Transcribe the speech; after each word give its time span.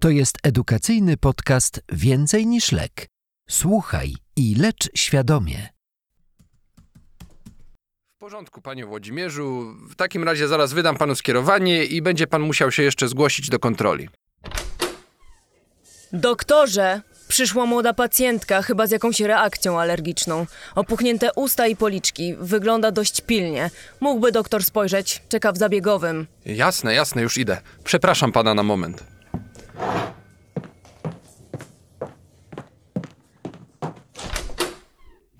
To 0.00 0.10
jest 0.10 0.38
edukacyjny 0.42 1.16
podcast 1.16 1.80
Więcej 1.92 2.46
niż 2.46 2.72
lek. 2.72 3.06
Słuchaj 3.50 4.14
i 4.36 4.54
lecz 4.54 4.90
świadomie. 4.94 5.68
W 8.06 8.18
porządku, 8.18 8.60
panie 8.60 8.86
Włodzimierzu. 8.86 9.74
W 9.90 9.94
takim 9.94 10.24
razie 10.24 10.48
zaraz 10.48 10.72
wydam 10.72 10.96
panu 10.96 11.14
skierowanie 11.14 11.84
i 11.84 12.02
będzie 12.02 12.26
pan 12.26 12.42
musiał 12.42 12.72
się 12.72 12.82
jeszcze 12.82 13.08
zgłosić 13.08 13.48
do 13.48 13.58
kontroli. 13.58 14.08
Doktorze, 16.12 17.00
przyszła 17.28 17.66
młoda 17.66 17.94
pacjentka, 17.94 18.62
chyba 18.62 18.86
z 18.86 18.90
jakąś 18.90 19.20
reakcją 19.20 19.80
alergiczną. 19.80 20.46
Opuchnięte 20.74 21.30
usta 21.36 21.66
i 21.66 21.76
policzki. 21.76 22.34
Wygląda 22.38 22.90
dość 22.90 23.20
pilnie. 23.20 23.70
Mógłby 24.00 24.32
doktor 24.32 24.64
spojrzeć. 24.64 25.22
Czeka 25.28 25.52
w 25.52 25.58
zabiegowym. 25.58 26.26
Jasne, 26.46 26.94
jasne, 26.94 27.22
już 27.22 27.38
idę. 27.38 27.60
Przepraszam 27.84 28.32
pana 28.32 28.54
na 28.54 28.62
moment. 28.62 29.19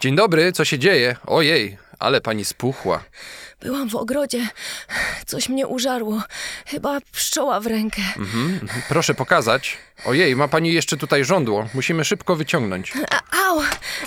Dzień 0.01 0.17
dobry, 0.17 0.53
co 0.53 0.65
się 0.65 0.79
dzieje? 0.79 1.17
Ojej, 1.27 1.79
ale 1.99 2.21
pani 2.21 2.45
spuchła. 2.45 3.05
Byłam 3.61 3.91
w 3.91 3.95
ogrodzie. 3.97 4.49
Coś 5.27 5.49
mnie 5.49 5.67
użarło. 5.67 6.23
Chyba 6.67 6.99
pszczoła 7.13 7.61
w 7.61 7.67
rękę. 7.67 8.03
Proszę 8.89 9.15
pokazać. 9.15 9.79
Ojej, 10.05 10.37
ma 10.37 10.49
pani 10.49 10.73
jeszcze 10.73 10.97
tutaj 10.97 11.25
żądło. 11.25 11.69
Musimy 11.75 12.05
szybko 12.05 12.37
wyciągnąć. 12.37 12.93
A, 13.11 13.47
au! 13.49 13.63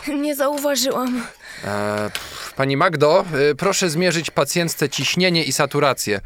Nie 0.07 0.35
zauważyłam. 0.35 1.23
E, 1.63 2.11
pani 2.55 2.77
Magdo, 2.77 3.25
y, 3.51 3.55
proszę 3.55 3.89
zmierzyć 3.89 4.31
pacjentce 4.31 4.89
ciśnienie 4.89 5.43
i 5.43 5.53
saturację. 5.53 6.21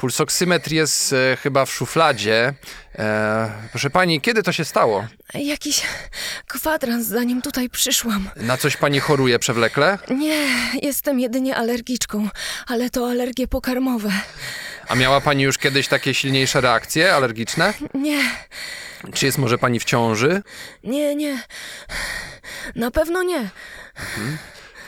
Pulsoksymetr 0.00 0.72
jest 0.72 1.12
e, 1.12 1.36
chyba 1.36 1.66
w 1.66 1.72
szufladzie. 1.72 2.54
E, 2.98 3.50
proszę 3.70 3.90
pani, 3.90 4.20
kiedy 4.20 4.42
to 4.42 4.52
się 4.52 4.64
stało? 4.64 5.06
Jakiś 5.34 5.82
kwadrans, 6.46 7.06
zanim 7.06 7.42
tutaj 7.42 7.70
przyszłam. 7.70 8.30
Na 8.36 8.56
coś 8.56 8.76
pani 8.76 9.00
choruje 9.00 9.38
przewlekle? 9.38 9.98
Nie, 10.10 10.46
jestem 10.82 11.20
jedynie 11.20 11.56
alergiczką, 11.56 12.28
ale 12.66 12.90
to 12.90 13.10
alergie 13.10 13.48
pokarmowe. 13.48 14.10
A 14.88 14.94
miała 14.94 15.20
pani 15.20 15.42
już 15.42 15.58
kiedyś 15.58 15.88
takie 15.88 16.14
silniejsze 16.14 16.60
reakcje 16.60 17.14
alergiczne? 17.14 17.74
Nie, 17.94 18.22
Czy 19.14 19.26
jest 19.26 19.38
może 19.38 19.58
pani 19.58 19.80
w 19.80 19.84
ciąży? 19.84 20.42
nie, 20.84 21.14
nie. 21.16 21.42
Na 22.74 22.90
pewno 22.90 23.22
nie. 23.22 23.50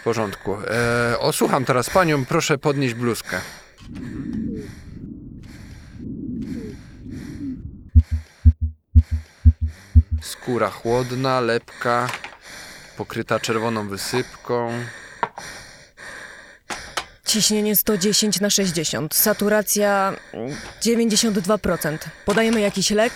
W 0.00 0.03
porządku. 0.05 0.56
E, 1.12 1.19
osłucham 1.19 1.65
teraz 1.65 1.91
panią, 1.91 2.25
proszę 2.25 2.59
podnieść 2.59 2.94
bluzkę. 2.94 3.41
Skóra 10.53 10.70
chłodna, 10.70 11.41
lepka, 11.41 12.08
pokryta 12.97 13.41
czerwoną 13.41 13.89
wysypką. 13.89 14.72
Ciśnienie 17.27 17.77
110 17.77 18.41
na 18.41 18.50
60, 18.50 19.14
saturacja 19.14 20.12
mm, 20.33 20.56
92%. 20.83 21.98
Podajemy 22.25 22.61
jakiś 22.61 22.91
lek? 22.91 23.12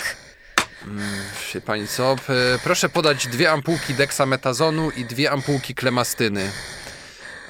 Wie 1.54 1.60
pani 1.60 1.88
co? 1.88 2.12
E, 2.12 2.58
proszę 2.64 2.88
podać 2.88 3.26
dwie 3.26 3.50
ampułki 3.50 3.94
deksametazonu 3.94 4.90
i 4.90 5.04
dwie 5.04 5.30
ampułki 5.30 5.74
klemastyny. 5.74 6.50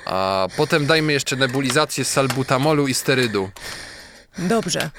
A 0.05 0.49
potem 0.57 0.87
dajmy 0.87 1.13
jeszcze 1.13 1.37
nebulizację 1.37 2.05
z 2.05 2.11
salbutamolu 2.11 2.87
i 2.87 2.95
sterydu. 2.95 3.51
Dobrze. 4.39 4.91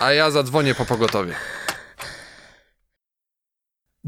A 0.00 0.12
ja 0.12 0.30
zadzwonię 0.30 0.74
po 0.74 0.84
pogotowie. 0.84 1.34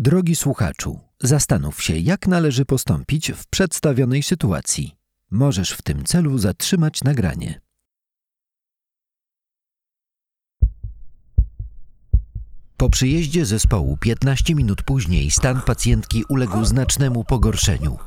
Drogi 0.01 0.37
słuchaczu, 0.37 1.01
zastanów 1.23 1.83
się, 1.83 1.97
jak 1.97 2.27
należy 2.27 2.65
postąpić 2.65 3.33
w 3.33 3.47
przedstawionej 3.47 4.23
sytuacji. 4.23 4.95
Możesz 5.31 5.71
w 5.71 5.83
tym 5.83 6.05
celu 6.05 6.39
zatrzymać 6.39 7.05
nagranie. 7.05 7.61
Po 12.77 12.91
przyjeździe 12.91 13.47
zespołu 13.47 13.97
15 13.97 14.55
minut 14.55 14.83
później 14.83 15.31
stan 15.31 15.61
pacjentki 15.61 16.25
uległ 16.29 16.65
znacznemu 16.65 17.25
pogorszeniu. 17.25 17.99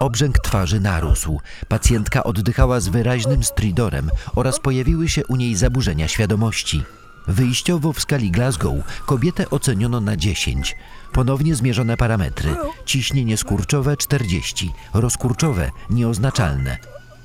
Obrzęk 0.00 0.38
twarzy 0.38 0.80
narósł, 0.80 1.40
pacjentka 1.68 2.24
oddychała 2.24 2.80
z 2.80 2.88
wyraźnym 2.88 3.44
stridorem 3.44 4.10
oraz 4.34 4.60
pojawiły 4.60 5.08
się 5.08 5.26
u 5.26 5.36
niej 5.36 5.54
zaburzenia 5.54 6.08
świadomości. 6.08 6.82
Wyjściowo 7.26 7.92
w 7.92 8.00
skali 8.00 8.30
Glasgow 8.30 8.74
kobietę 9.06 9.50
oceniono 9.50 10.00
na 10.00 10.16
10. 10.16 10.76
Ponownie 11.12 11.54
zmierzone 11.54 11.96
parametry. 11.96 12.56
Ciśnienie 12.84 13.36
skurczowe 13.36 13.96
40, 13.96 14.72
rozkurczowe 14.94 15.70
nieoznaczalne. 15.90 16.78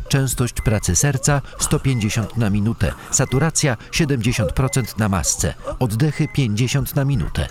Częstość 0.07 0.62
pracy 0.62 0.96
serca 0.96 1.41
150 1.59 2.38
na 2.38 2.50
minutę, 2.50 2.94
saturacja 3.12 3.78
70% 3.91 5.00
na 5.00 5.09
masce, 5.09 5.53
oddechy 5.80 6.28
50 6.34 6.96
na 6.96 7.06
minutę. 7.06 7.47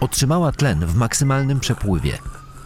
Otrzymała 0.00 0.52
tlen 0.52 0.86
w 0.86 0.94
maksymalnym 0.94 1.60
przepływie. 1.60 2.18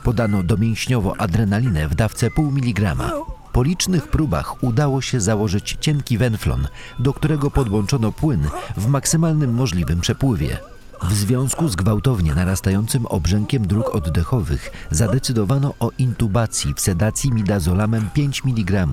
Podano 0.02 0.42
domięśniowo 0.42 1.20
adrenalinę 1.20 1.88
w 1.88 1.94
dawce 1.94 2.30
pół 2.30 2.52
miligrama. 2.52 3.10
Po 3.54 3.62
licznych 3.62 4.08
próbach 4.08 4.64
udało 4.64 5.00
się 5.00 5.20
założyć 5.20 5.76
cienki 5.80 6.18
wenflon, 6.18 6.68
do 6.98 7.12
którego 7.12 7.50
podłączono 7.50 8.12
płyn 8.12 8.48
w 8.76 8.86
maksymalnym 8.86 9.54
możliwym 9.54 10.00
przepływie. 10.00 10.58
W 11.02 11.12
związku 11.12 11.68
z 11.68 11.76
gwałtownie 11.76 12.34
narastającym 12.34 13.06
obrzękiem 13.06 13.66
dróg 13.66 13.94
oddechowych 13.94 14.70
zadecydowano 14.90 15.74
o 15.80 15.90
intubacji 15.98 16.74
w 16.74 16.80
sedacji 16.80 17.32
midazolamem 17.32 18.10
5 18.14 18.42
mg. 18.44 18.86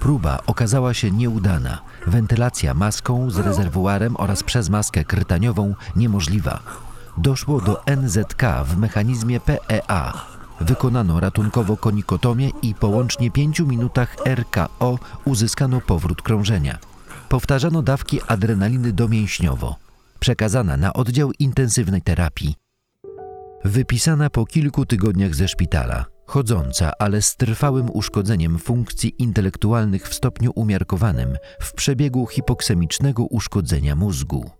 Próba 0.00 0.38
okazała 0.46 0.94
się 0.94 1.10
nieudana. 1.10 1.78
Wentylacja 2.06 2.74
maską 2.74 3.30
z 3.30 3.38
rezerwuarem 3.38 4.16
oraz 4.16 4.42
przez 4.42 4.68
maskę 4.68 5.04
krytaniową 5.04 5.74
niemożliwa. 5.96 6.60
Doszło 7.18 7.60
do 7.60 7.82
NZK 7.96 8.42
w 8.64 8.76
mechanizmie 8.76 9.40
PEA. 9.40 10.35
Wykonano 10.60 11.20
ratunkowo 11.20 11.76
konikotomię 11.76 12.50
i 12.62 12.74
po 12.74 12.88
łącznie 12.88 13.30
5 13.30 13.60
minutach 13.60 14.16
RKO 14.26 14.98
uzyskano 15.24 15.80
powrót 15.80 16.22
krążenia. 16.22 16.78
Powtarzano 17.28 17.82
dawki 17.82 18.20
adrenaliny 18.26 18.92
domięśniowo. 18.92 19.76
Przekazana 20.20 20.76
na 20.76 20.92
oddział 20.92 21.32
intensywnej 21.38 22.02
terapii. 22.02 22.54
Wypisana 23.64 24.30
po 24.30 24.46
kilku 24.46 24.86
tygodniach 24.86 25.34
ze 25.34 25.48
szpitala, 25.48 26.04
chodząca, 26.26 26.92
ale 26.98 27.22
z 27.22 27.36
trwałym 27.36 27.90
uszkodzeniem 27.92 28.58
funkcji 28.58 29.14
intelektualnych 29.18 30.08
w 30.08 30.14
stopniu 30.14 30.52
umiarkowanym 30.54 31.36
w 31.60 31.72
przebiegu 31.72 32.26
hipoksemicznego 32.26 33.24
uszkodzenia 33.24 33.96
mózgu. 33.96 34.50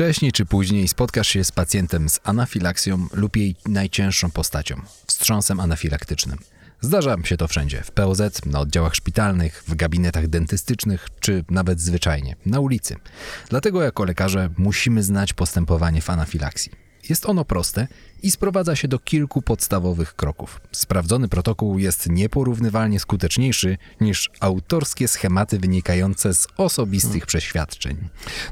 Wcześniej 0.00 0.32
czy 0.32 0.46
później 0.46 0.88
spotkasz 0.88 1.28
się 1.28 1.44
z 1.44 1.52
pacjentem 1.52 2.08
z 2.08 2.20
anafilaksją 2.24 3.06
lub 3.12 3.36
jej 3.36 3.56
najcięższą 3.66 4.30
postacią 4.30 4.80
wstrząsem 5.06 5.60
anafilaktycznym. 5.60 6.38
Zdarza 6.80 7.16
się 7.24 7.36
to 7.36 7.48
wszędzie 7.48 7.82
w 7.82 7.90
POZ, 7.90 8.46
na 8.46 8.60
oddziałach 8.60 8.94
szpitalnych, 8.94 9.64
w 9.68 9.74
gabinetach 9.74 10.28
dentystycznych 10.28 11.08
czy 11.20 11.44
nawet 11.50 11.80
zwyczajnie 11.80 12.36
na 12.46 12.60
ulicy. 12.60 12.96
Dlatego 13.48 13.82
jako 13.82 14.04
lekarze 14.04 14.50
musimy 14.58 15.02
znać 15.02 15.32
postępowanie 15.32 16.00
w 16.00 16.10
anafilaksji. 16.10 16.72
Jest 17.08 17.26
ono 17.26 17.44
proste 17.44 17.86
i 18.22 18.30
sprowadza 18.30 18.76
się 18.76 18.88
do 18.88 18.98
kilku 18.98 19.42
podstawowych 19.42 20.16
kroków. 20.16 20.60
Sprawdzony 20.72 21.28
protokół 21.28 21.78
jest 21.78 22.08
nieporównywalnie 22.08 23.00
skuteczniejszy 23.00 23.78
niż 24.00 24.30
autorskie 24.40 25.08
schematy 25.08 25.58
wynikające 25.58 26.34
z 26.34 26.46
osobistych 26.56 27.26
przeświadczeń. 27.26 27.96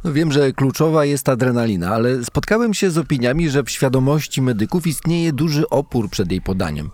No 0.04 0.12
wiem, 0.12 0.32
że 0.32 0.52
kluczowa 0.52 1.04
jest 1.04 1.28
adrenalina, 1.28 1.94
ale 1.94 2.24
spotkałem 2.24 2.74
się 2.74 2.90
z 2.90 2.98
opiniami, 2.98 3.50
że 3.50 3.62
w 3.62 3.70
świadomości 3.70 4.42
medyków 4.42 4.86
istnieje 4.86 5.32
duży 5.32 5.68
opór 5.68 6.10
przed 6.10 6.30
jej 6.30 6.40
podaniem. 6.40 6.90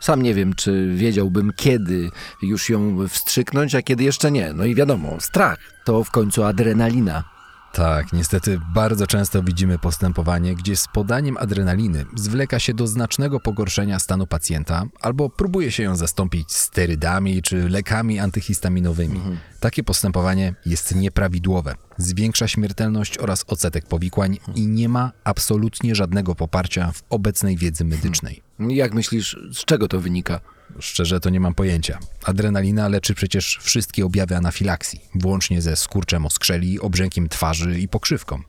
Sam 0.00 0.22
nie 0.22 0.34
wiem, 0.34 0.54
czy 0.54 0.92
wiedziałbym, 0.94 1.52
kiedy 1.56 2.10
już 2.42 2.70
ją 2.70 3.08
wstrzyknąć, 3.08 3.74
a 3.74 3.82
kiedy 3.82 4.04
jeszcze 4.04 4.30
nie. 4.30 4.52
No 4.52 4.64
i 4.64 4.74
wiadomo, 4.74 5.16
strach 5.20 5.58
to 5.84 6.04
w 6.04 6.10
końcu 6.10 6.44
adrenalina. 6.44 7.35
Tak, 7.76 8.12
niestety 8.12 8.60
bardzo 8.74 9.06
często 9.06 9.42
widzimy 9.42 9.78
postępowanie, 9.78 10.54
gdzie 10.54 10.76
z 10.76 10.86
podaniem 10.92 11.36
adrenaliny 11.36 12.06
zwleka 12.14 12.58
się 12.58 12.74
do 12.74 12.86
znacznego 12.86 13.40
pogorszenia 13.40 13.98
stanu 13.98 14.26
pacjenta 14.26 14.84
albo 15.00 15.30
próbuje 15.30 15.72
się 15.72 15.82
ją 15.82 15.96
zastąpić 15.96 16.52
sterydami 16.52 17.42
czy 17.42 17.68
lekami 17.68 18.18
antyhistaminowymi. 18.18 19.20
Takie 19.60 19.84
postępowanie 19.84 20.54
jest 20.66 20.94
nieprawidłowe, 20.94 21.74
zwiększa 21.98 22.48
śmiertelność 22.48 23.18
oraz 23.18 23.44
odsetek 23.46 23.86
powikłań 23.88 24.38
i 24.54 24.66
nie 24.66 24.88
ma 24.88 25.12
absolutnie 25.24 25.94
żadnego 25.94 26.34
poparcia 26.34 26.92
w 26.92 27.02
obecnej 27.10 27.56
wiedzy 27.56 27.84
medycznej. 27.84 28.42
Jak 28.58 28.94
myślisz, 28.94 29.38
z 29.52 29.64
czego 29.64 29.88
to 29.88 30.00
wynika? 30.00 30.40
Szczerze 30.80 31.20
to 31.20 31.30
nie 31.30 31.40
mam 31.40 31.54
pojęcia. 31.54 31.98
Adrenalina 32.24 32.88
leczy 32.88 33.14
przecież 33.14 33.58
wszystkie 33.62 34.06
objawy 34.06 34.36
anafilaksji, 34.36 35.00
włącznie 35.14 35.62
ze 35.62 35.76
skurczem 35.76 36.26
oskrzeli, 36.26 36.80
obrzękiem 36.80 37.28
twarzy 37.28 37.80
i 37.80 37.88
pokrzywką. 37.88 38.42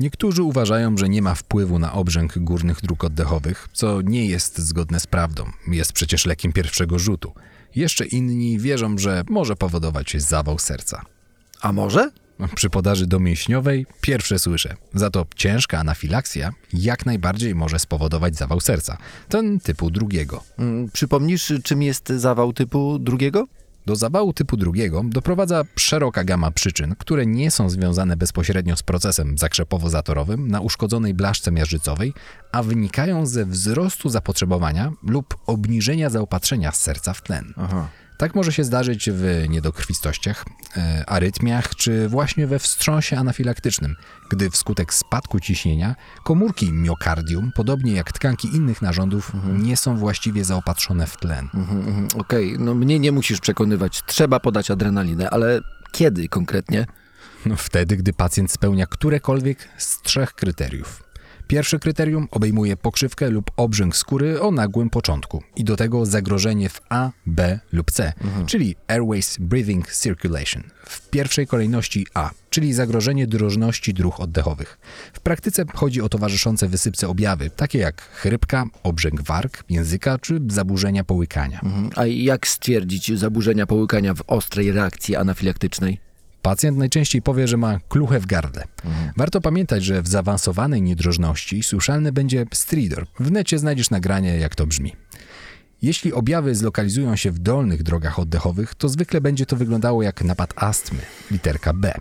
Niektórzy 0.00 0.42
uważają, 0.42 0.96
że 0.96 1.08
nie 1.08 1.22
ma 1.22 1.34
wpływu 1.34 1.78
na 1.78 1.92
obrzęk 1.92 2.38
górnych 2.38 2.80
dróg 2.80 3.04
oddechowych, 3.04 3.68
co 3.72 4.00
nie 4.02 4.26
jest 4.26 4.58
zgodne 4.58 5.00
z 5.00 5.06
prawdą. 5.06 5.50
Jest 5.68 5.92
przecież 5.92 6.26
lekiem 6.26 6.52
pierwszego 6.52 6.98
rzutu. 6.98 7.32
Jeszcze 7.74 8.06
inni 8.06 8.58
wierzą, 8.58 8.98
że 8.98 9.24
może 9.28 9.56
powodować 9.56 10.16
zawał 10.18 10.58
serca. 10.58 11.02
A 11.60 11.72
może? 11.72 12.10
Przy 12.54 12.70
podaży 12.70 13.06
domięśniowej 13.06 13.86
pierwsze 14.00 14.38
słyszę. 14.38 14.76
Za 14.94 15.10
to 15.10 15.26
ciężka 15.36 15.78
anafilaksja 15.78 16.52
jak 16.72 17.06
najbardziej 17.06 17.54
może 17.54 17.78
spowodować 17.78 18.36
zawał 18.36 18.60
serca. 18.60 18.98
Ten 19.28 19.60
typu 19.60 19.90
drugiego. 19.90 20.42
Mm, 20.58 20.90
Przypomnisz, 20.92 21.52
czym 21.64 21.82
jest 21.82 22.08
zawał 22.08 22.52
typu 22.52 22.98
drugiego? 22.98 23.46
Do 23.86 23.96
zawału 23.96 24.32
typu 24.32 24.56
drugiego 24.56 25.02
doprowadza 25.04 25.62
szeroka 25.76 26.24
gama 26.24 26.50
przyczyn, 26.50 26.94
które 26.98 27.26
nie 27.26 27.50
są 27.50 27.70
związane 27.70 28.16
bezpośrednio 28.16 28.76
z 28.76 28.82
procesem 28.82 29.36
zakrzepowo-zatorowym 29.38 30.48
na 30.48 30.60
uszkodzonej 30.60 31.14
blaszce 31.14 31.52
miażdżycowej, 31.52 32.12
a 32.52 32.62
wynikają 32.62 33.26
ze 33.26 33.46
wzrostu 33.46 34.08
zapotrzebowania 34.08 34.92
lub 35.02 35.36
obniżenia 35.46 36.10
zaopatrzenia 36.10 36.72
serca 36.72 37.12
w 37.12 37.22
tlen. 37.22 37.54
Aha. 37.56 37.88
Tak 38.18 38.34
może 38.34 38.52
się 38.52 38.64
zdarzyć 38.64 39.10
w 39.12 39.44
niedokrwistościach, 39.48 40.44
e, 40.76 41.04
arytmiach 41.06 41.74
czy 41.74 42.08
właśnie 42.08 42.46
we 42.46 42.58
wstrząsie 42.58 43.18
anafilaktycznym, 43.18 43.96
gdy 44.30 44.50
wskutek 44.50 44.94
spadku 44.94 45.40
ciśnienia 45.40 45.94
komórki 46.24 46.72
miokardium, 46.72 47.50
podobnie 47.54 47.92
jak 47.92 48.12
tkanki 48.12 48.56
innych 48.56 48.82
narządów, 48.82 49.32
nie 49.52 49.76
są 49.76 49.96
właściwie 49.96 50.44
zaopatrzone 50.44 51.06
w 51.06 51.16
tlen. 51.16 51.48
Mhm, 51.54 51.78
mhm, 51.78 52.08
Okej, 52.18 52.56
no 52.58 52.74
mnie 52.74 52.98
nie 52.98 53.12
musisz 53.12 53.40
przekonywać. 53.40 54.02
Trzeba 54.06 54.40
podać 54.40 54.70
adrenalinę, 54.70 55.30
ale 55.30 55.60
kiedy 55.92 56.28
konkretnie? 56.28 56.86
No, 57.46 57.56
wtedy, 57.56 57.96
gdy 57.96 58.12
pacjent 58.12 58.52
spełnia 58.52 58.86
którekolwiek 58.86 59.68
z 59.78 60.02
trzech 60.02 60.32
kryteriów. 60.32 61.05
Pierwsze 61.48 61.78
kryterium 61.78 62.28
obejmuje 62.30 62.76
pokrzywkę 62.76 63.30
lub 63.30 63.50
obrzęk 63.56 63.96
skóry 63.96 64.40
o 64.40 64.50
nagłym 64.50 64.90
początku 64.90 65.42
i 65.56 65.64
do 65.64 65.76
tego 65.76 66.06
zagrożenie 66.06 66.68
w 66.68 66.80
A, 66.88 67.10
B 67.26 67.60
lub 67.72 67.90
C, 67.90 68.12
czyli 68.46 68.76
Airways 68.88 69.36
Breathing 69.40 69.92
Circulation. 69.92 70.62
W 70.86 71.10
pierwszej 71.10 71.46
kolejności 71.46 72.06
A, 72.14 72.30
czyli 72.50 72.72
zagrożenie 72.72 73.26
drożności 73.26 73.94
dróg 73.94 74.20
oddechowych. 74.20 74.78
W 75.12 75.20
praktyce 75.20 75.64
chodzi 75.74 76.02
o 76.02 76.08
towarzyszące 76.08 76.68
wysypce 76.68 77.08
objawy, 77.08 77.50
takie 77.50 77.78
jak 77.78 78.02
chrypka, 78.02 78.64
obrzęk 78.82 79.22
warg, 79.22 79.64
języka 79.68 80.18
czy 80.18 80.40
zaburzenia 80.48 81.04
połykania. 81.04 81.60
Mhm, 81.64 81.90
A 81.96 82.06
jak 82.06 82.46
stwierdzić 82.46 83.18
zaburzenia 83.18 83.66
połykania 83.66 84.14
w 84.14 84.22
ostrej 84.26 84.72
reakcji 84.72 85.16
anafilaktycznej? 85.16 86.00
Pacjent 86.46 86.78
najczęściej 86.78 87.22
powie, 87.22 87.48
że 87.48 87.56
ma 87.56 87.78
kluchę 87.88 88.20
w 88.20 88.26
gardle. 88.26 88.64
Warto 89.16 89.40
pamiętać, 89.40 89.84
że 89.84 90.02
w 90.02 90.08
zaawansowanej 90.08 90.82
niedrożności 90.82 91.62
słyszalny 91.62 92.12
będzie 92.12 92.46
stridor. 92.54 93.06
W 93.20 93.30
necie 93.30 93.58
znajdziesz 93.58 93.90
nagranie, 93.90 94.38
jak 94.38 94.54
to 94.54 94.66
brzmi. 94.66 94.92
Jeśli 95.82 96.12
objawy 96.12 96.54
zlokalizują 96.54 97.16
się 97.16 97.30
w 97.30 97.38
dolnych 97.38 97.82
drogach 97.82 98.18
oddechowych, 98.18 98.74
to 98.74 98.88
zwykle 98.88 99.20
będzie 99.20 99.46
to 99.46 99.56
wyglądało 99.56 100.02
jak 100.02 100.24
napad 100.24 100.52
astmy, 100.56 101.00
literka 101.30 101.72
B. 101.72 101.94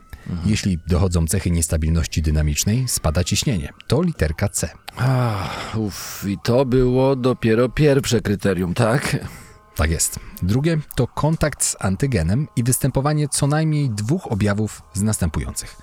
Jeśli 0.46 0.80
dochodzą 0.88 1.28
cechy 1.28 1.52
niestabilności 1.52 2.22
dynamicznej, 2.22 2.88
spada 2.88 3.24
ciśnienie, 3.24 3.70
to 3.88 4.02
literka 4.02 4.50
C. 4.50 4.70
Ach, 4.98 5.78
uff, 5.78 6.26
i 6.28 6.38
to 6.44 6.66
było 6.66 7.16
dopiero 7.16 7.70
pierwsze 7.70 8.22
kryterium, 8.22 8.74
tak? 8.74 9.18
Tak 9.76 9.92
jest. 9.92 10.20
Drugie 10.42 10.78
to 10.96 11.08
kontakt 11.08 11.64
z 11.64 11.76
antygenem 11.80 12.48
i 12.56 12.64
występowanie 12.64 13.28
co 13.30 13.48
najmniej 13.48 13.90
dwóch 13.90 14.32
objawów 14.32 14.82
z 14.94 15.02
następujących. 15.02 15.76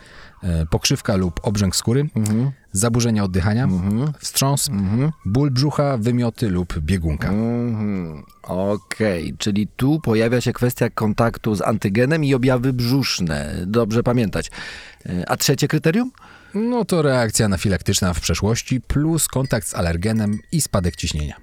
E, 0.43 0.67
Pokrzywka 0.67 1.17
lub 1.17 1.41
obrzęk 1.43 1.77
skóry, 1.77 2.09
zaburzenia 2.73 3.25
oddychania, 3.25 3.69
wstrząs, 4.19 4.71
ból 5.25 5.51
brzucha, 5.51 5.97
wymioty 5.99 6.49
lub 6.51 6.79
biegunka. 6.79 7.29
Mhm, 7.29 8.23
Okej, 8.43 9.35
czyli 9.39 9.69
tu 9.77 10.01
pojawia 10.01 10.41
się 10.41 10.53
kwestia 10.53 10.91
kontaktu 10.91 11.55
z 11.55 11.61
antygenem 11.63 12.25
i 12.25 12.35
objawy 12.35 12.73
brzuszne. 12.73 13.55
Dobrze 13.67 14.03
pamiętać. 14.03 14.51
E, 15.07 15.29
A 15.29 15.37
trzecie 15.37 15.69
kryterium? 15.69 16.11
No 16.55 16.85
to 16.85 17.03
reakcja 17.03 17.47
anafilaktyczna 17.47 18.15
w 18.15 18.21
przeszłości 18.21 18.81
plus 18.81 19.29
kontakt 19.29 19.69
z 19.69 19.75
alergenem 19.75 20.39
i 20.53 20.61
spadek 20.61 20.97
ciśnienia. 20.97 21.37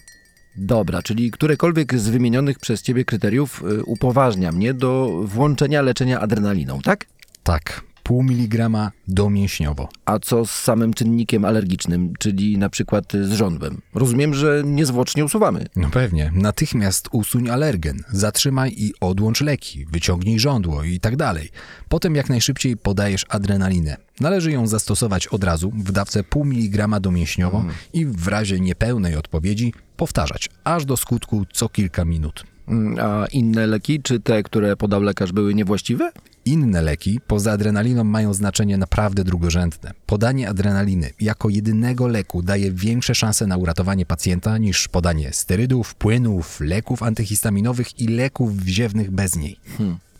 Dobra, 0.55 1.01
czyli 1.01 1.31
którekolwiek 1.31 1.99
z 1.99 2.09
wymienionych 2.09 2.59
przez 2.59 2.81
ciebie 2.81 3.05
kryteriów 3.05 3.63
y, 3.63 3.83
upoważnia 3.83 4.51
mnie 4.51 4.73
do 4.73 5.21
włączenia 5.23 5.81
leczenia 5.81 6.19
adrenaliną, 6.19 6.81
tak? 6.81 7.05
Tak, 7.43 7.81
pół 8.09 8.23
miligrama 8.23 8.91
domięśniowo. 9.07 9.89
A 10.05 10.19
co 10.19 10.45
z 10.45 10.51
samym 10.51 10.93
czynnikiem 10.93 11.45
alergicznym, 11.45 12.13
czyli 12.19 12.57
na 12.57 12.69
przykład 12.69 13.13
z 13.13 13.31
żądłem? 13.31 13.81
Rozumiem, 13.93 14.33
że 14.33 14.61
niezwłocznie 14.65 15.25
usuwamy. 15.25 15.65
No 15.75 15.89
pewnie, 15.89 16.31
natychmiast 16.35 17.09
usuń 17.11 17.49
alergen, 17.49 18.03
zatrzymaj 18.11 18.73
i 18.77 18.93
odłącz 19.01 19.41
leki, 19.41 19.85
wyciągnij 19.85 20.39
żądło 20.39 20.83
i 20.83 20.99
tak 20.99 21.15
dalej. 21.15 21.49
Potem 21.89 22.15
jak 22.15 22.29
najszybciej 22.29 22.77
podajesz 22.77 23.25
adrenalinę. 23.29 23.97
Należy 24.19 24.51
ją 24.51 24.67
zastosować 24.67 25.27
od 25.27 25.43
razu 25.43 25.71
w 25.71 25.91
dawce 25.91 26.23
pół 26.23 26.45
miligrama 26.45 26.99
domięśniowo 26.99 27.65
i 27.93 28.05
w 28.05 28.27
razie 28.27 28.59
niepełnej 28.59 29.15
odpowiedzi 29.15 29.73
powtarzać, 29.97 30.49
aż 30.63 30.85
do 30.85 30.97
skutku 30.97 31.45
co 31.53 31.69
kilka 31.69 32.05
minut. 32.05 32.43
Mm, 32.69 32.99
A 32.99 33.25
inne 33.25 33.67
leki, 33.67 34.01
czy 34.01 34.19
te, 34.19 34.43
które 34.43 34.75
podał 34.75 35.01
lekarz, 35.01 35.31
były 35.31 35.53
niewłaściwe? 35.55 36.11
Inne 36.45 36.81
leki 36.81 37.19
poza 37.27 37.51
adrenaliną 37.51 38.03
mają 38.03 38.33
znaczenie 38.33 38.77
naprawdę 38.77 39.23
drugorzędne. 39.23 39.91
Podanie 40.05 40.49
adrenaliny 40.49 41.09
jako 41.21 41.49
jedynego 41.49 42.07
leku 42.07 42.41
daje 42.43 42.71
większe 42.71 43.15
szanse 43.15 43.47
na 43.47 43.57
uratowanie 43.57 44.05
pacjenta 44.05 44.57
niż 44.57 44.87
podanie 44.87 45.33
sterydów, 45.33 45.95
płynów, 45.95 46.59
leków 46.61 47.03
antyhistaminowych 47.03 47.99
i 47.99 48.07
leków 48.07 48.57
wziewnych 48.57 49.11
bez 49.11 49.35
niej. 49.35 49.59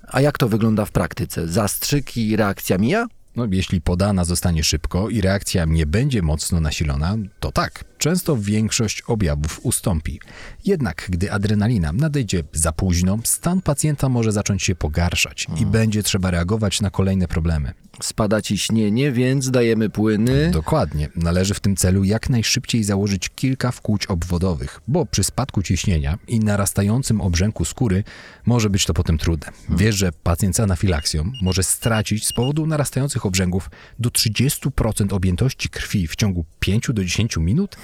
A 0.08 0.22
jak 0.22 0.38
to 0.38 0.50
wygląda 0.50 0.86
w 0.86 0.92
praktyce? 0.92 1.48
Zastrzyk 1.48 2.18
i 2.18 2.36
reakcja 2.36 2.78
mija? 2.78 3.08
No, 3.36 3.48
jeśli 3.52 3.82
podana 3.82 4.26
zostanie 4.26 4.64
szybko 4.64 5.10
i 5.10 5.22
reakcja 5.22 5.66
nie 5.66 5.86
będzie 5.86 6.22
mocno 6.22 6.60
nasilona, 6.60 7.18
to 7.40 7.52
tak, 7.52 7.84
często 8.00 8.38
większość 8.38 9.02
objawów 9.02 9.60
ustąpi. 9.64 10.20
Jednak 10.66 11.08
gdy 11.10 11.32
adrenalina 11.32 11.92
nadejdzie 11.92 12.44
za 12.54 12.72
późno, 12.72 13.20
stan 13.24 13.62
pacjenta 13.62 14.10
może 14.10 14.32
zacząć 14.32 14.64
się 14.64 14.76
pogarszać 14.76 15.48
i 15.62 15.66
będzie 15.66 16.04
trzeba 16.04 16.32
reagować 16.32 16.82
na 16.82 16.90
kolejne 16.90 17.28
problemy. 17.28 17.74
Spada 18.02 18.42
ciśnienie, 18.42 19.12
więc 19.12 19.52
dajemy 19.52 19.90
płyny. 19.90 20.52
Dokładnie. 20.52 21.10
Należy 21.16 21.54
w 21.54 21.60
tym 21.60 21.76
celu 21.76 22.04
jak 22.04 22.30
najszybciej 22.30 22.84
założyć 22.84 23.30
kilka 23.30 23.72
wkłuć 23.72 24.06
obwodowych, 24.06 24.82
bo 24.88 25.06
przy 25.06 25.24
spadku 25.24 25.64
ciśnienia 25.64 26.18
i 26.28 26.40
narastającym 26.40 27.22
obrzęku 27.22 27.66
skóry 27.66 28.04
może 28.46 28.70
być 28.70 28.86
to 28.86 28.94
potem 28.94 29.18
trudne. 29.18 29.52
Wiesz, 29.70 29.96
że 29.96 30.12
pacjent 30.12 30.56
z 30.56 30.60
anafilaksją 30.60 31.32
może 31.42 31.64
stracić 31.64 32.28
z 32.28 32.34
powodu 32.34 32.68
narastających 32.68 33.26
obrzęków 33.26 33.70
do 34.00 34.10
30% 34.10 35.14
objętości 35.14 35.70
krwi 35.70 36.08
w 36.08 36.16
ciągu 36.16 36.46
5 36.60 36.88
do 36.94 37.04
10 37.04 37.38
minut? 37.38 37.78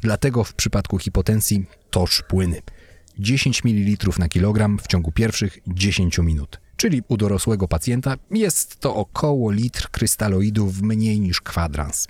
Dlatego 0.00 0.44
w 0.44 0.54
przypadku 0.54 0.98
hipotensji 0.98 1.66
tocz 1.90 2.22
płyny. 2.22 2.62
10 3.18 3.64
ml 3.64 4.08
na 4.18 4.28
kilogram 4.28 4.78
w 4.78 4.86
ciągu 4.86 5.12
pierwszych 5.12 5.58
10 5.66 6.18
minut. 6.18 6.60
Czyli 6.76 7.02
u 7.08 7.16
dorosłego 7.16 7.68
pacjenta 7.68 8.16
jest 8.30 8.80
to 8.80 8.94
około 8.94 9.50
litr 9.50 9.90
krystaloidów 9.90 10.82
mniej 10.82 11.20
niż 11.20 11.40
kwadrans. 11.40 12.08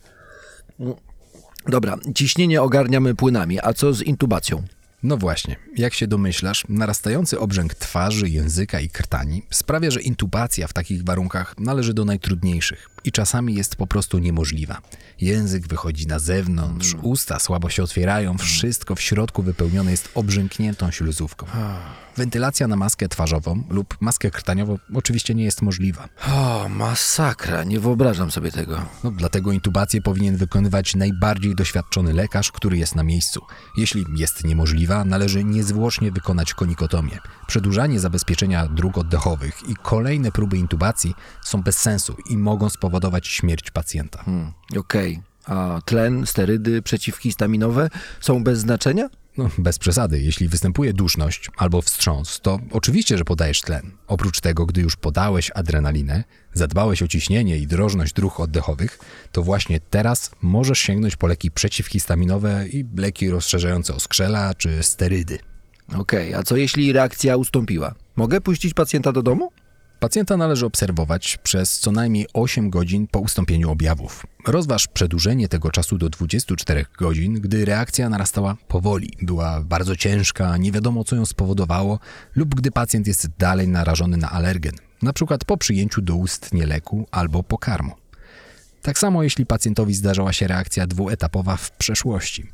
Dobra, 1.67 1.97
ciśnienie 2.15 2.63
ogarniamy 2.63 3.15
płynami, 3.15 3.59
a 3.63 3.73
co 3.73 3.93
z 3.93 4.03
intubacją? 4.03 4.63
No 5.03 5.17
właśnie, 5.17 5.57
jak 5.77 5.95
się 5.95 6.07
domyślasz, 6.07 6.65
narastający 6.69 7.39
obrzęk 7.39 7.75
twarzy, 7.75 8.29
języka 8.29 8.81
i 8.81 8.89
krtani 8.89 9.43
sprawia, 9.51 9.91
że 9.91 10.01
intubacja 10.01 10.67
w 10.67 10.73
takich 10.73 11.05
warunkach 11.05 11.55
należy 11.59 11.95
do 11.95 12.05
najtrudniejszych 12.05 12.91
i 13.05 13.13
czasami 13.13 13.55
jest 13.55 13.77
po 13.77 13.87
prostu 13.87 14.19
niemożliwa. 14.19 14.81
Język 15.21 15.69
wychodzi 15.69 16.07
na 16.07 16.19
zewnątrz, 16.19 16.97
usta 17.03 17.39
słabo 17.39 17.71
się 17.71 17.83
otwierają, 17.83 18.39
wszystko 18.39 18.95
w 18.95 19.01
środku 19.01 19.43
wypełnione 19.43 19.91
jest 19.91 20.09
obrzękniętą 20.15 20.91
śluzówką. 20.91 21.47
Wentylacja 22.17 22.69
na 22.69 22.77
maskę 22.77 23.09
twarzową 23.09 23.65
lub 23.71 23.97
maskę 24.01 24.31
krtaniową 24.31 24.79
oczywiście 24.95 25.35
nie 25.35 25.45
jest 25.45 25.63
możliwa. 25.63 26.09
O, 26.29 26.69
masakra, 26.69 27.65
nie 27.65 27.81
wyobrażam 27.81 28.31
sobie 28.31 28.51
tego. 28.53 28.83
No, 29.05 29.11
dlatego 29.11 29.53
intubację 29.53 30.03
powinien 30.03 30.37
wykonywać 30.37 30.95
najbardziej 30.95 31.55
doświadczony 31.55 32.13
lekarz, 32.13 32.53
który 32.53 32.79
jest 32.79 32.95
na 32.95 33.03
miejscu. 33.03 33.41
Jeśli 33.77 34.05
jest 34.17 34.45
niemożliwa, 34.45 35.05
należy 35.05 35.45
niezwłocznie 35.45 36.13
wykonać 36.13 36.55
konikotomię. 36.55 37.19
Przedłużanie 37.47 38.01
zabezpieczenia 38.01 38.67
dróg 38.67 38.99
oddechowych 38.99 39.69
i 39.69 39.77
kolejne 39.83 40.33
próby 40.33 40.59
intubacji 40.59 41.15
są 41.45 41.63
bez 41.63 41.79
sensu 41.79 42.17
i 42.31 42.37
mogą 42.37 42.69
spowodować 42.69 42.88
śmierć 43.23 43.71
pacjenta. 43.71 44.23
Hmm, 44.23 44.53
Okej, 44.77 45.23
a 45.45 45.81
tlen, 45.85 46.27
sterydy, 46.27 46.83
przeciwhistaminowe 46.83 47.91
są 48.21 48.45
bez 48.45 48.59
znaczenia? 48.59 49.09
No, 49.39 49.51
bez 49.59 49.79
przesady, 49.79 50.21
jeśli 50.21 50.49
występuje 50.49 50.93
duszność 50.93 51.51
albo 51.57 51.83
wstrząs, 51.83 52.41
to 52.43 52.59
oczywiście, 52.71 53.19
że 53.19 53.25
podajesz 53.25 53.61
tlen. 53.61 53.91
Oprócz 54.07 54.41
tego, 54.41 54.67
gdy 54.67 54.81
już 54.81 54.97
podałeś 54.97 55.51
adrenalinę, 55.55 56.25
zadbałeś 56.53 57.03
o 57.03 57.09
ciśnienie 57.09 57.59
i 57.59 57.67
drożność 57.67 58.13
dróg 58.13 58.41
oddechowych, 58.41 58.99
to 59.33 59.43
właśnie 59.43 59.81
teraz 59.81 60.31
możesz 60.43 60.79
sięgnąć 60.79 61.17
po 61.17 61.27
leki 61.27 61.51
przeciwhistaminowe 61.51 62.69
i 62.69 62.85
leki 62.97 63.31
rozszerzające 63.31 63.95
oskrzela 63.95 64.55
czy 64.55 64.83
sterydy. 64.83 65.39
Okej, 65.97 66.35
a 66.35 66.43
co 66.43 66.57
jeśli 66.57 66.93
reakcja 66.93 67.37
ustąpiła? 67.37 67.95
Mogę 68.17 68.41
puścić 68.41 68.75
pacjenta 68.75 69.13
do 69.13 69.23
domu? 69.23 69.53
Pacjenta 70.01 70.37
należy 70.37 70.67
obserwować 70.67 71.39
przez 71.43 71.79
co 71.79 71.93
najmniej 71.93 72.27
8 72.33 72.71
godzin 72.71 73.07
po 73.07 73.19
ustąpieniu 73.19 73.71
objawów. 73.71 74.27
Rozważ 74.47 74.87
przedłużenie 74.87 75.49
tego 75.49 75.71
czasu 75.71 75.99
do 75.99 76.09
24 76.09 76.85
godzin, 76.99 77.35
gdy 77.35 77.65
reakcja 77.65 78.09
narastała 78.09 78.57
powoli, 78.69 79.13
była 79.23 79.61
bardzo 79.61 79.97
ciężka, 79.97 80.57
nie 80.57 80.73
wiadomo 80.73 81.05
co 81.05 81.17
ją 81.17 81.27
spowodowało, 81.27 81.99
lub 82.37 82.55
gdy 82.55 82.71
pacjent 82.71 83.07
jest 83.07 83.29
dalej 83.39 83.69
narażony 83.69 84.17
na 84.17 84.31
alergen, 84.31 84.75
np. 85.03 85.39
po 85.47 85.57
przyjęciu 85.57 86.01
doustnie 86.03 86.67
leku 86.67 87.07
albo 87.11 87.43
pokarmu. 87.43 87.93
Tak 88.83 88.99
samo 88.99 89.23
jeśli 89.23 89.47
pacjentowi 89.47 89.95
zdarzała 89.95 90.33
się 90.33 90.47
reakcja 90.47 90.87
dwuetapowa 90.87 91.57
w 91.57 91.71
przeszłości. 91.71 92.47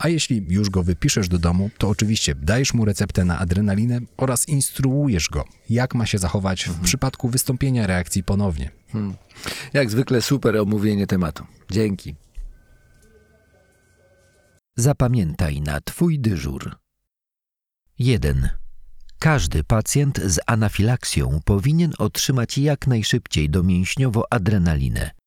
A 0.00 0.08
jeśli 0.08 0.46
już 0.48 0.70
go 0.70 0.82
wypiszesz 0.82 1.28
do 1.28 1.38
domu, 1.38 1.70
to 1.78 1.88
oczywiście 1.88 2.34
dajesz 2.34 2.74
mu 2.74 2.84
receptę 2.84 3.24
na 3.24 3.38
adrenalinę 3.38 4.00
oraz 4.16 4.48
instruujesz 4.48 5.28
go, 5.28 5.44
jak 5.70 5.94
ma 5.94 6.06
się 6.06 6.18
zachować 6.18 6.64
w 6.64 6.80
przypadku 6.80 7.28
wystąpienia 7.28 7.86
reakcji 7.86 8.24
ponownie. 8.24 8.70
Jak 9.72 9.90
zwykle 9.90 10.22
super 10.22 10.56
omówienie 10.56 11.06
tematu. 11.06 11.46
Dzięki. 11.70 12.14
Zapamiętaj 14.76 15.60
na 15.60 15.80
Twój 15.80 16.18
dyżur. 16.18 16.76
1. 17.98 18.48
Każdy 19.18 19.64
pacjent 19.64 20.20
z 20.24 20.40
anafilaksją 20.46 21.40
powinien 21.44 21.92
otrzymać 21.98 22.58
jak 22.58 22.86
najszybciej 22.86 23.50
domięśniowo 23.50 24.32
adrenalinę. 24.32 25.19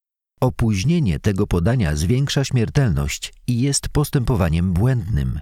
Opóźnienie 0.43 1.19
tego 1.19 1.47
podania 1.47 1.95
zwiększa 1.95 2.43
śmiertelność 2.43 3.33
i 3.47 3.61
jest 3.61 3.89
postępowaniem 3.89 4.73
błędnym. 4.73 5.39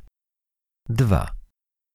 2. 0.90 1.32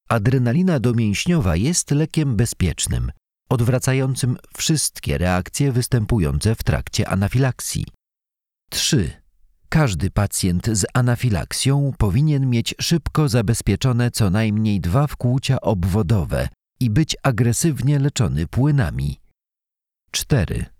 Adrenalina 0.08 0.80
domięśniowa 0.80 1.56
jest 1.56 1.90
lekiem 1.90 2.36
bezpiecznym, 2.36 3.12
odwracającym 3.48 4.36
wszystkie 4.56 5.18
reakcje 5.18 5.72
występujące 5.72 6.54
w 6.54 6.62
trakcie 6.62 7.08
anafilaksji. 7.08 7.86
3. 8.70 9.10
Każdy 9.68 10.10
pacjent 10.10 10.66
z 10.66 10.84
anafilaksją 10.94 11.92
powinien 11.98 12.50
mieć 12.50 12.74
szybko 12.80 13.28
zabezpieczone 13.28 14.10
co 14.10 14.30
najmniej 14.30 14.80
dwa 14.80 15.06
wkłucia 15.06 15.60
obwodowe 15.60 16.48
i 16.80 16.90
być 16.90 17.16
agresywnie 17.22 17.98
leczony 17.98 18.46
płynami. 18.46 19.20
4. 20.10 20.75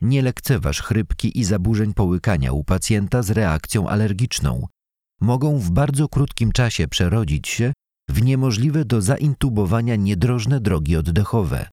Nie 0.00 0.22
lekceważ 0.22 0.82
chrypki 0.82 1.40
i 1.40 1.44
zaburzeń 1.44 1.94
połykania 1.94 2.52
u 2.52 2.64
pacjenta 2.64 3.22
z 3.22 3.30
reakcją 3.30 3.88
alergiczną. 3.88 4.66
Mogą 5.20 5.58
w 5.58 5.70
bardzo 5.70 6.08
krótkim 6.08 6.52
czasie 6.52 6.88
przerodzić 6.88 7.48
się 7.48 7.72
w 8.08 8.22
niemożliwe 8.22 8.84
do 8.84 9.02
zaintubowania 9.02 9.96
niedrożne 9.96 10.60
drogi 10.60 10.96
oddechowe. 10.96 11.68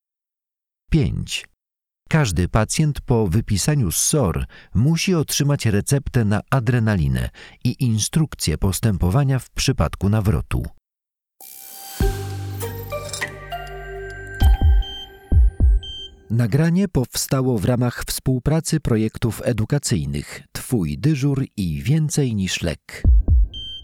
5. 0.90 1.46
Każdy 2.08 2.48
pacjent 2.48 3.00
po 3.00 3.26
wypisaniu 3.26 3.90
SOR 3.90 4.46
musi 4.74 5.14
otrzymać 5.14 5.66
receptę 5.66 6.24
na 6.24 6.40
adrenalinę 6.50 7.30
i 7.64 7.84
instrukcję 7.84 8.58
postępowania 8.58 9.38
w 9.38 9.50
przypadku 9.50 10.08
nawrotu. 10.08 10.66
Nagranie 16.30 16.88
powstało 16.88 17.58
w 17.58 17.64
ramach 17.64 18.04
współpracy 18.06 18.80
projektów 18.80 19.42
edukacyjnych 19.44 20.42
Twój 20.52 20.98
dyżur 20.98 21.44
i 21.56 21.82
Więcej 21.82 22.34
niż 22.34 22.62
lek. 22.62 23.02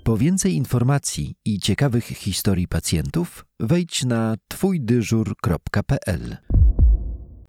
Po 0.04 0.16
więcej 0.16 0.54
informacji 0.54 1.34
i 1.44 1.58
ciekawych 1.58 2.04
historii 2.04 2.68
pacjentów 2.68 3.44
wejdź 3.60 4.04
na 4.04 4.36
twójdyżur.pl. 4.48 6.36